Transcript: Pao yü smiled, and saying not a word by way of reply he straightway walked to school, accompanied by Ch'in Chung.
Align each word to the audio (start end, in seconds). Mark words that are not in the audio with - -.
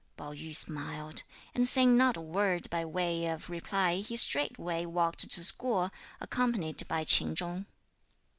Pao 0.17 0.31
yü 0.33 0.55
smiled, 0.55 1.21
and 1.53 1.67
saying 1.67 1.95
not 1.95 2.17
a 2.17 2.21
word 2.21 2.67
by 2.71 2.83
way 2.83 3.27
of 3.27 3.51
reply 3.51 3.97
he 3.97 4.17
straightway 4.17 4.83
walked 4.83 5.29
to 5.29 5.43
school, 5.43 5.91
accompanied 6.19 6.87
by 6.87 7.03
Ch'in 7.03 7.35
Chung. 7.35 7.67